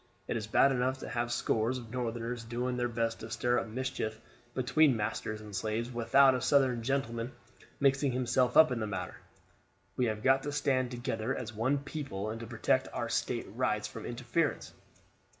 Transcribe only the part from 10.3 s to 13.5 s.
to stand together as one people and to protect our State